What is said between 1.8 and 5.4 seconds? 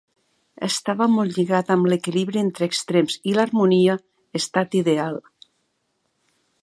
l'equilibri entre extrems i l'harmonia, estat ideal.